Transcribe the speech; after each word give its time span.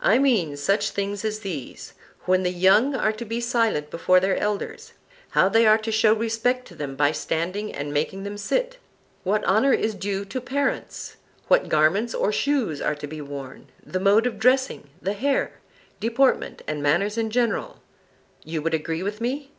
I 0.00 0.20
mean 0.20 0.56
such 0.56 0.90
things 0.90 1.24
as 1.24 1.40
these:—when 1.40 2.44
the 2.44 2.52
young 2.52 2.94
are 2.94 3.10
to 3.10 3.24
be 3.24 3.40
silent 3.40 3.90
before 3.90 4.20
their 4.20 4.36
elders; 4.36 4.92
how 5.30 5.48
they 5.48 5.66
are 5.66 5.78
to 5.78 5.90
show 5.90 6.14
respect 6.14 6.68
to 6.68 6.76
them 6.76 6.94
by 6.94 7.10
standing 7.10 7.72
and 7.74 7.92
making 7.92 8.22
them 8.22 8.38
sit; 8.38 8.78
what 9.24 9.42
honour 9.44 9.72
is 9.72 9.96
due 9.96 10.24
to 10.26 10.40
parents; 10.40 11.16
what 11.48 11.68
garments 11.68 12.14
or 12.14 12.30
shoes 12.30 12.80
are 12.80 12.94
to 12.94 13.08
be 13.08 13.20
worn; 13.20 13.66
the 13.84 13.98
mode 13.98 14.28
of 14.28 14.38
dressing 14.38 14.90
the 15.02 15.14
hair; 15.14 15.54
deportment 15.98 16.62
and 16.68 16.80
manners 16.80 17.18
in 17.18 17.28
general. 17.28 17.82
You 18.44 18.62
would 18.62 18.74
agree 18.74 19.02
with 19.02 19.20
me? 19.20 19.50